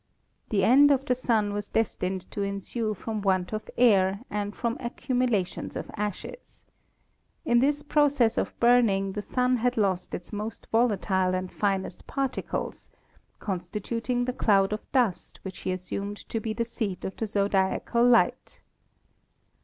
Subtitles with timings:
[0.49, 4.77] The end of the Sun was destined to ensue from want of air and from
[4.79, 6.65] accumulations of ashes.
[7.45, 12.89] In this process of burning the Sun had lost its most volatile and finest particles,
[13.37, 18.03] constituting the cloud of dust which he assumed to be the seat of the Zodiacal
[18.03, 18.61] Light.